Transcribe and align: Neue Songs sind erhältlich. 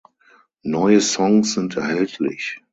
Neue 0.63 0.99
Songs 0.99 1.53
sind 1.53 1.77
erhältlich. 1.77 2.59